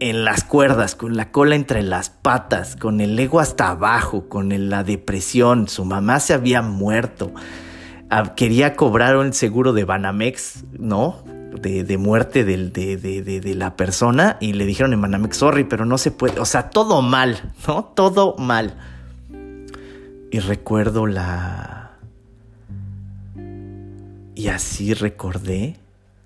[0.00, 4.70] en las cuerdas, con la cola entre las patas, con el ego hasta abajo, con
[4.70, 5.68] la depresión.
[5.68, 7.32] Su mamá se había muerto.
[8.10, 11.22] Ah, quería cobrar el seguro de Banamex, ¿no?
[11.50, 16.10] De, muerte de, de, la persona y le dijeron en Banamex, sorry, pero no se
[16.10, 16.38] puede.
[16.40, 17.84] O sea, todo mal, ¿no?
[17.84, 18.74] Todo mal.
[20.30, 21.92] Y recuerdo la...
[24.34, 25.76] Y así recordé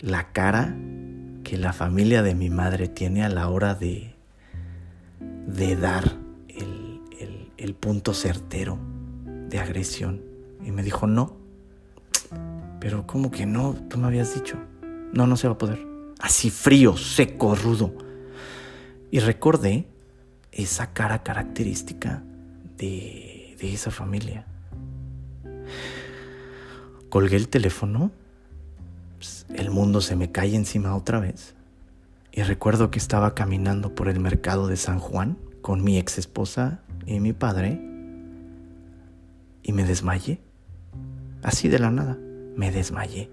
[0.01, 0.75] la cara
[1.45, 4.15] que la familia de mi madre tiene a la hora de,
[5.47, 6.17] de dar
[7.57, 8.79] el, punto certero
[9.49, 10.21] de agresión.
[10.65, 11.37] Y me dijo, no.
[12.79, 13.75] Pero ¿cómo que no?
[13.89, 14.57] Tú me habías dicho.
[15.13, 15.87] No, no se va a poder.
[16.21, 17.95] Así frío, seco, rudo.
[19.11, 19.89] Y recordé
[20.53, 22.23] esa cara característica
[22.77, 24.47] de, de esa familia.
[27.09, 28.11] Colgué el teléfono
[29.55, 31.55] el mundo se me cae encima otra vez.
[32.33, 36.81] Y recuerdo que estaba caminando por el mercado de San Juan con mi ex esposa
[37.07, 37.81] y mi padre
[39.63, 40.41] y me desmayé.
[41.43, 42.19] Así de la nada,
[42.57, 43.31] me desmayé.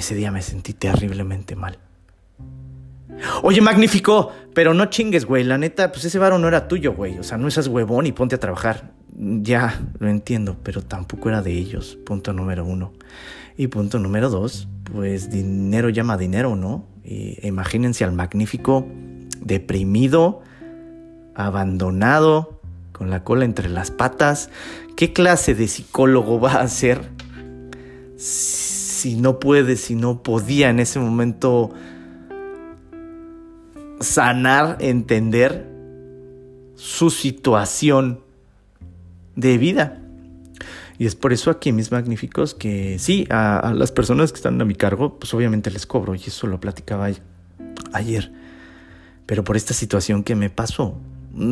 [0.00, 1.78] Ese día me sentí terriblemente mal.
[3.42, 5.44] Oye, magnífico, pero no chingues, güey.
[5.44, 7.18] La neta, pues ese varo no era tuyo, güey.
[7.18, 8.94] O sea, no seas huevón y ponte a trabajar.
[9.14, 11.98] Ya, lo entiendo, pero tampoco era de ellos.
[12.06, 12.94] Punto número uno.
[13.58, 16.86] Y punto número dos, pues dinero llama dinero, ¿no?
[17.04, 18.88] Imagínense al magnífico
[19.42, 20.40] deprimido,
[21.34, 24.48] abandonado, con la cola entre las patas.
[24.96, 27.10] ¿Qué clase de psicólogo va a ser
[29.00, 31.70] si no puede, si no podía en ese momento
[34.00, 35.66] sanar, entender
[36.74, 38.20] su situación
[39.36, 40.02] de vida.
[40.98, 44.66] Y es por eso aquí mis magníficos que sí, a, las personas que están a
[44.66, 47.08] mi cargo, pues obviamente les cobro, y eso lo platicaba
[47.94, 48.32] ayer.
[49.24, 50.98] Pero por esta situación que me pasó,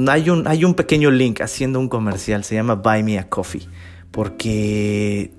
[0.08, 3.66] hay un, hay un pequeño link haciendo un comercial, se llama Buy Me a Coffee,
[4.11, 5.32] porque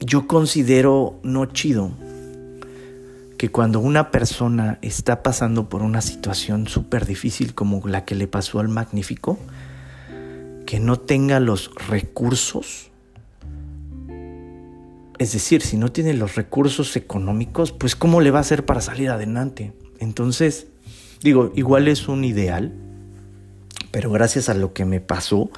[0.00, 1.90] yo considero no chido
[3.36, 8.26] que cuando una persona está pasando por una situación súper difícil como la que le
[8.26, 9.38] pasó al magnífico,
[10.66, 12.90] que no tenga los recursos,
[15.18, 18.80] es decir, si no tiene los recursos económicos, pues ¿cómo le va a hacer para
[18.80, 19.72] salir adelante?
[19.98, 20.66] Entonces,
[21.22, 22.72] digo, igual es un ideal,
[23.90, 25.50] pero gracias a lo que me pasó,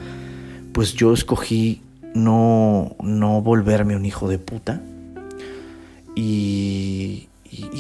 [0.73, 1.83] pues yo escogí
[2.15, 4.81] no, no volverme un hijo de puta.
[6.15, 7.29] Y,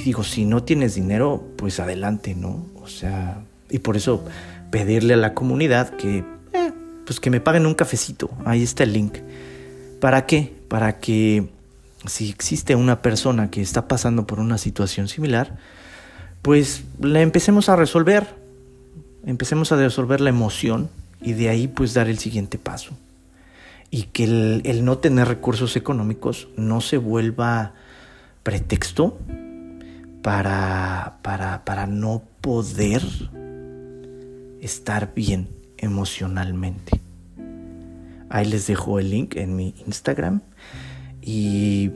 [0.04, 2.64] digo, si no tienes dinero, pues adelante, ¿no?
[2.80, 4.24] O sea, y por eso
[4.70, 6.72] pedirle a la comunidad que, eh,
[7.04, 8.30] pues que me paguen un cafecito.
[8.44, 9.18] Ahí está el link.
[10.00, 10.54] ¿Para qué?
[10.68, 11.50] Para que
[12.06, 15.58] si existe una persona que está pasando por una situación similar,
[16.42, 18.34] pues la empecemos a resolver.
[19.26, 20.88] Empecemos a resolver la emoción
[21.20, 22.92] y de ahí pues dar el siguiente paso.
[23.90, 27.74] Y que el, el no tener recursos económicos no se vuelva
[28.42, 29.18] pretexto
[30.22, 33.02] para, para, para no poder
[34.60, 37.00] estar bien emocionalmente.
[38.28, 40.40] Ahí les dejo el link en mi Instagram.
[41.22, 41.90] Y,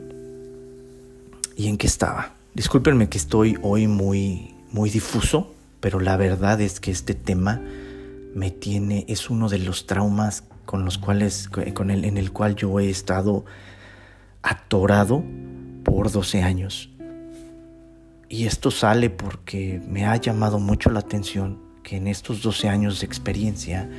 [1.55, 2.33] y en qué estaba.
[2.53, 7.61] Discúlpenme que estoy hoy muy, muy difuso, pero la verdad es que este tema
[8.33, 12.55] me tiene, es uno de los traumas con los cuales, con el, en el cual
[12.55, 13.45] yo he estado
[14.41, 15.23] atorado
[15.83, 16.89] por 12 años.
[18.27, 22.99] Y esto sale porque me ha llamado mucho la atención que en estos 12 años
[22.99, 23.89] de experiencia,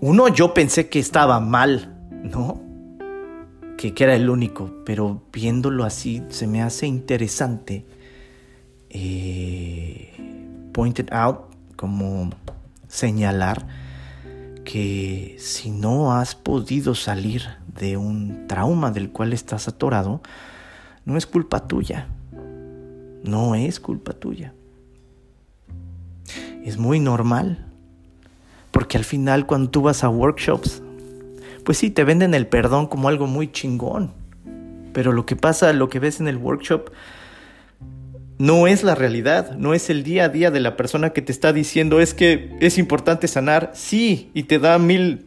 [0.00, 2.60] uno, yo pensé que estaba mal, ¿no?
[3.76, 7.84] Que, que era el único, pero viéndolo así se me hace interesante
[8.90, 10.12] eh,
[10.72, 11.40] pointed out,
[11.76, 12.30] como
[12.88, 13.66] señalar
[14.66, 17.44] que si no has podido salir
[17.78, 20.20] de un trauma del cual estás atorado,
[21.04, 22.08] no es culpa tuya.
[23.22, 24.52] No es culpa tuya.
[26.64, 27.64] Es muy normal.
[28.72, 30.82] Porque al final cuando tú vas a workshops,
[31.64, 34.10] pues sí, te venden el perdón como algo muy chingón.
[34.92, 36.90] Pero lo que pasa, lo que ves en el workshop,
[38.38, 41.32] no es la realidad, no es el día a día de la persona que te
[41.32, 45.26] está diciendo es que es importante sanar, sí, y te da mil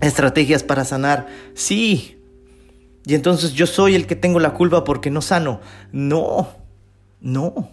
[0.00, 2.18] estrategias para sanar, sí.
[3.06, 5.60] Y entonces yo soy el que tengo la culpa porque no sano.
[5.92, 6.48] No,
[7.20, 7.70] no.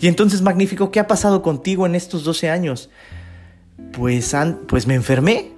[0.00, 2.90] Y entonces, magnífico, ¿qué ha pasado contigo en estos 12 años?
[3.92, 4.34] Pues,
[4.68, 5.52] pues me enfermé.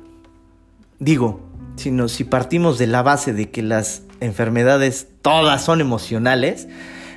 [0.98, 1.40] Digo,
[1.76, 6.68] si, si partimos de la base de que las enfermedades todas son emocionales,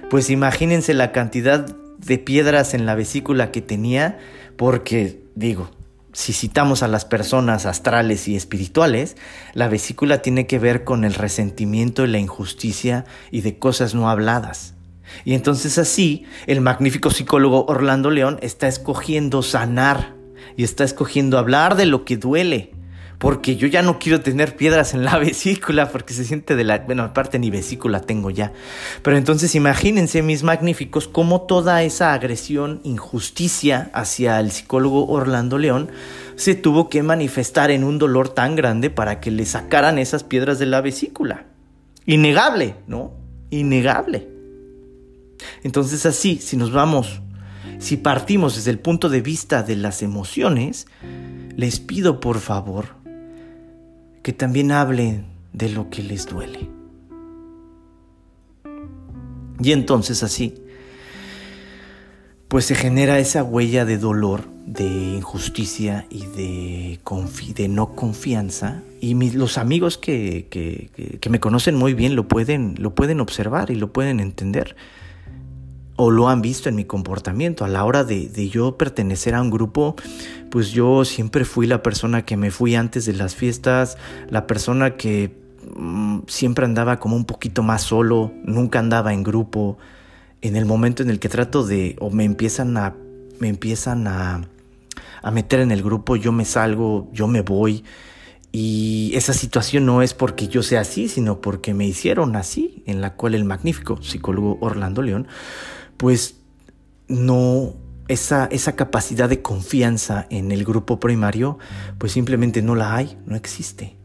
[0.10, 1.66] pues imagínense la cantidad
[1.98, 4.20] de piedras en la vesícula que tenía,
[4.56, 5.70] porque digo,
[6.14, 9.18] si citamos a las personas astrales y espirituales,
[9.54, 14.10] la vesícula tiene que ver con el resentimiento y la injusticia y de cosas no
[14.10, 14.74] habladas.
[15.26, 20.16] Y entonces así, el magnífico psicólogo Orlando León está escogiendo sanar
[20.56, 22.72] y está escogiendo hablar de lo que duele,
[23.18, 26.80] porque yo ya no quiero tener piedras en la vesícula porque se siente de la,
[26.80, 28.54] bueno, aparte ni vesícula tengo ya.
[29.02, 35.90] Pero entonces imagínense mis magníficos cómo toda esa agresión, injusticia hacia el psicólogo Orlando León
[36.36, 40.60] se tuvo que manifestar en un dolor tan grande para que le sacaran esas piedras
[40.60, 41.48] de la vesícula.
[42.06, 43.14] Innegable, ¿no?
[43.50, 44.30] Innegable.
[45.64, 47.22] Entonces así, si nos vamos,
[47.80, 50.88] si partimos desde el punto de vista de las emociones,
[51.56, 52.97] les pido por favor
[54.28, 55.24] que también hablen
[55.54, 56.70] de lo que les duele.
[59.64, 60.56] Y entonces así,
[62.50, 68.84] pues se genera esa huella de dolor, de injusticia y de, no confianza.
[69.00, 73.76] Y los amigos que, que, me conocen muy bien lo pueden, lo pueden observar y
[73.76, 74.76] lo pueden entender
[75.98, 77.66] o lo han visto en mi comportamiento.
[77.66, 79.96] A la hora de, yo pertenecer a un grupo,
[80.50, 83.98] pues yo siempre fui la persona que me fui antes de las fiestas,
[84.30, 85.36] la persona que
[85.76, 89.78] mm, siempre andaba como un poquito más solo, nunca andaba en grupo.
[90.42, 92.96] En el momento en el que trato de, o me empiezan a,
[93.40, 94.48] me empiezan a,
[95.24, 97.84] a meter en el grupo, yo me salgo, yo me voy.
[98.52, 103.02] Y esa situación no es porque yo sea así, sino porque me hicieron así, en
[103.02, 105.28] la cual el magnífico psicólogo Orlando León
[105.98, 106.38] pues
[107.08, 107.74] no,
[108.08, 111.58] esa, esa capacidad de confianza en el grupo primario,
[111.98, 113.96] pues simplemente no la hay, no existe.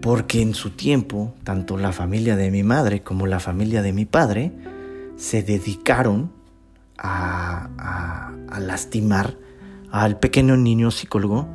[0.00, 4.04] Porque en su tiempo, tanto la familia de mi madre como la familia de mi
[4.04, 4.52] padre
[5.16, 6.32] se dedicaron
[6.98, 7.68] a,
[8.48, 9.36] a, lastimar
[9.90, 11.48] al pequeño niño psicólogo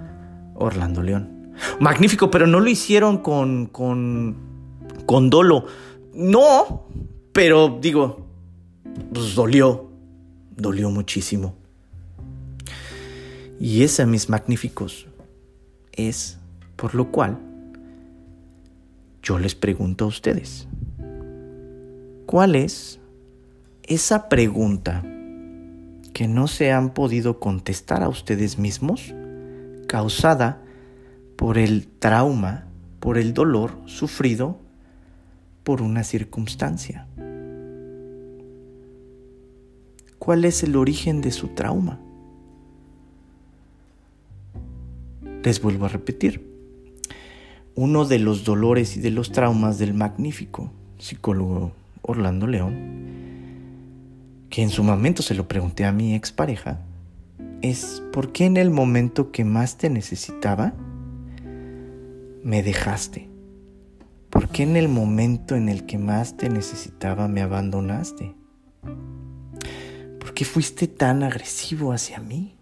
[0.55, 1.53] Orlando León.
[1.79, 4.35] Magnífico, pero no lo hicieron con, con,
[5.05, 5.65] con dolo.
[6.13, 6.87] No,
[7.37, 8.25] pero digo,
[9.13, 9.91] pues dolió,
[10.55, 11.53] dolió muchísimo.
[13.59, 15.05] Y ese, mis magníficos,
[15.91, 16.39] es
[16.75, 17.37] por lo cual
[19.21, 20.67] yo les pregunto a ustedes,
[22.25, 22.99] ¿cuál es
[23.83, 25.03] esa pregunta
[26.13, 29.13] que no se han podido contestar a ustedes mismos
[29.87, 30.63] causada
[31.35, 32.65] por el trauma,
[32.99, 34.57] por el dolor sufrido
[35.63, 37.05] por una circunstancia?
[40.27, 42.01] Cuál es el origen de su trauma.
[45.41, 46.45] Les vuelvo a repetir,
[47.75, 51.71] uno de los dolores y de los traumas del magnífico psicólogo
[52.01, 52.75] Orlando León,
[54.49, 56.81] que en su momento se lo pregunté a mi expareja,
[57.61, 60.73] es por qué en el momento que más te necesitaba,
[62.43, 63.29] me dejaste.
[64.29, 68.35] ¿Por ¿por qué en el momento en el que más te necesitaba me abandonaste?
[70.37, 72.55] ¿Por qué fuiste tan agresivo hacia mí?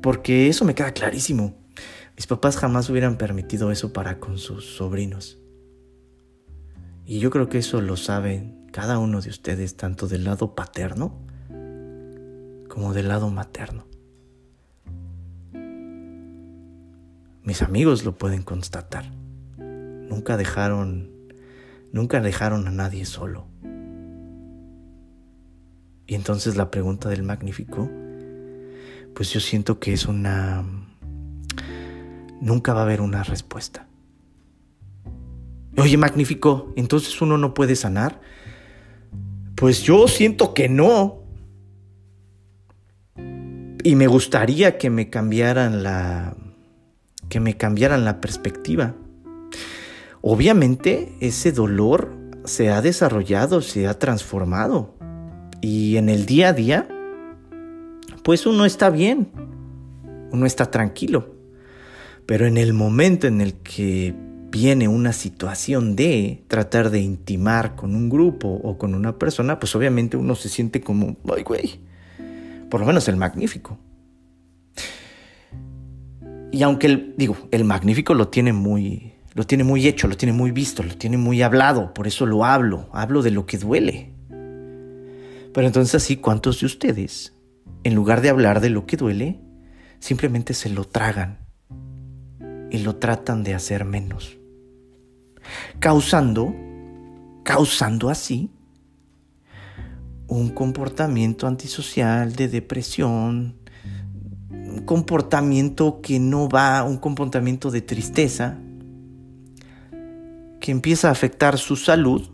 [0.00, 1.54] Porque eso me queda clarísimo.
[2.16, 5.36] Mis papás jamás hubieran permitido eso para con sus sobrinos.
[7.04, 11.20] Y yo creo que eso lo saben cada uno de ustedes, tanto del lado paterno
[12.70, 13.86] como del lado materno.
[17.42, 19.04] Mis amigos lo pueden constatar.
[19.58, 21.10] Nunca dejaron,
[21.92, 23.48] nunca dejaron a nadie solo.
[26.06, 27.90] Y entonces la pregunta del magnífico,
[29.14, 30.64] pues yo siento que es una...
[32.40, 33.88] Nunca va a haber una respuesta.
[35.78, 38.20] Oye, magnífico, entonces uno no puede sanar.
[39.56, 41.22] Pues yo siento que no.
[43.82, 46.36] Y me gustaría que me cambiaran la
[47.28, 48.94] que me cambiaran la perspectiva.
[50.22, 54.95] Obviamente ese dolor se ha desarrollado, se ha transformado.
[55.68, 56.86] Y en el día a día,
[58.22, 59.26] pues uno está bien,
[60.30, 61.34] uno está tranquilo.
[62.24, 64.14] Pero en el momento en el que
[64.52, 69.74] viene una situación de tratar de intimar con un grupo o con una persona, pues
[69.74, 71.80] obviamente uno se siente como, ay güey,
[72.70, 73.76] por lo menos el magnífico.
[76.52, 80.32] Y aunque el, digo, el magnífico lo tiene muy, lo tiene muy hecho, lo tiene
[80.32, 84.15] muy visto, lo tiene muy hablado, por eso lo hablo, hablo de lo que duele.
[85.56, 87.32] Pero entonces así, ¿cuántos de ustedes,
[87.82, 89.40] en lugar de hablar de lo que duele,
[90.00, 91.38] simplemente se lo tragan
[92.70, 94.36] y lo tratan de hacer menos?
[95.78, 96.54] Causando,
[97.42, 98.50] causando así
[100.26, 103.56] un comportamiento antisocial de depresión,
[104.84, 108.58] comportamiento que no va, un comportamiento de tristeza,
[110.60, 112.28] que empieza a afectar su salud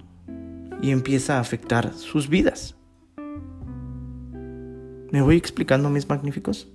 [0.82, 2.74] y empieza a afectar sus vidas.
[5.12, 6.68] ¿Me voy explicando, mis magníficos?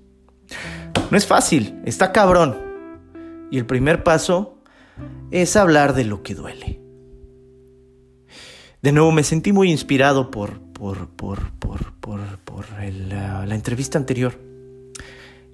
[1.10, 2.56] No es fácil, está cabrón.
[3.50, 4.62] Y el primer paso
[5.32, 6.80] es hablar de lo que duele.
[8.84, 14.40] De nuevo, me sentí muy inspirado por, por, por, por, por, la entrevista anterior.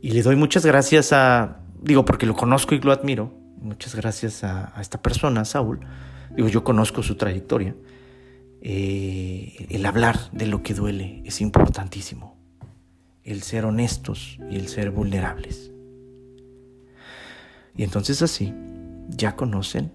[0.01, 4.43] Y le doy muchas gracias a, digo, porque lo conozco y lo admiro, muchas gracias
[4.43, 5.79] a, esta persona, Saúl.
[6.35, 7.77] Digo, yo conozco su trayectoria.
[8.61, 12.32] Eh, el hablar de lo que duele es importantísimo.
[13.23, 15.71] El ser honestos y el ser vulnerables.
[17.75, 18.53] Y entonces así
[19.09, 19.91] ya conocen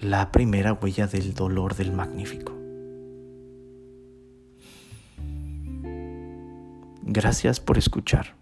[0.00, 2.54] la primera huella del dolor del magnífico.
[7.02, 8.36] Gracias por escuchar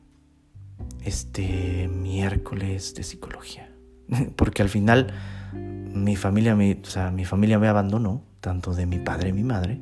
[1.05, 3.73] este miércoles de psicología.
[4.37, 5.13] Porque al final
[5.55, 6.81] mi familia me,
[7.13, 9.81] mi familia me abandonó, tanto de mi padre y mi madre.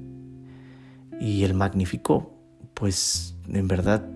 [1.21, 2.35] Y el magnífico,
[2.75, 4.07] pues en verdad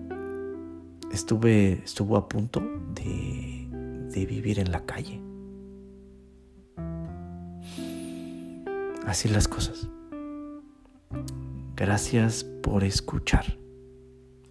[1.11, 2.61] estuve, estuvo a punto
[2.93, 3.67] de,
[4.11, 5.21] de vivir en la calle.
[9.05, 9.89] Así las cosas.
[11.75, 13.57] Gracias por escuchar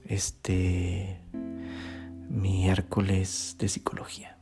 [0.05, 1.21] este
[2.29, 4.39] miércoles de psicología,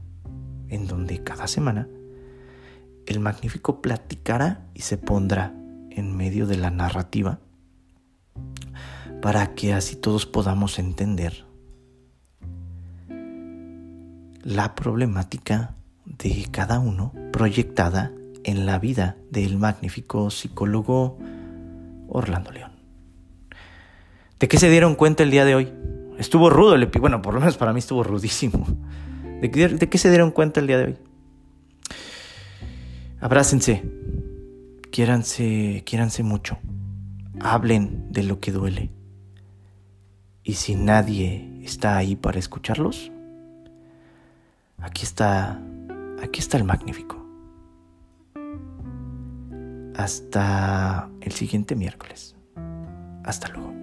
[0.69, 1.89] en donde cada semana
[3.07, 5.55] el magnífico platicará y se pondrá
[5.91, 7.41] en medio de la narrativa
[9.23, 11.46] para que así todos podamos entender
[14.47, 15.75] la problemática
[16.05, 18.13] de cada uno proyectada
[18.45, 21.19] en la vida del magnífico psicólogo
[22.09, 22.71] Orlando León.
[24.39, 25.73] ¿De qué se dieron cuenta el día de hoy?
[26.17, 27.01] Estuvo rudo el episodio.
[27.01, 28.65] Bueno, por lo menos para mí estuvo rudísimo.
[29.41, 30.97] ¿De qué, se dieron cuenta el día de hoy?
[33.21, 33.83] Abrácense.
[34.93, 36.59] Quiéranse, quiéranse mucho.
[37.41, 38.93] Hablen de lo que duele.
[40.45, 43.11] Y si nadie está ahí para escucharlos,
[44.79, 45.61] aquí está,
[46.23, 47.17] aquí está el magnífico.
[49.97, 52.37] Hasta el siguiente miércoles.
[53.25, 53.76] Hasta luego.